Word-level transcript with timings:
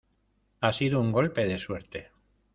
ha 0.61 0.73
sido 0.73 0.99
un 0.99 1.11
golpe 1.11 1.45
de 1.45 1.59
suerte. 1.59 2.09